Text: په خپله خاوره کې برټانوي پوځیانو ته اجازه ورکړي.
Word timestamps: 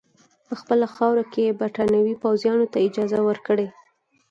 په 0.47 0.53
خپله 0.61 0.85
خاوره 0.95 1.23
کې 1.33 1.57
برټانوي 1.59 2.15
پوځیانو 2.23 2.65
ته 2.71 2.77
اجازه 2.87 3.19
ورکړي. 3.29 3.67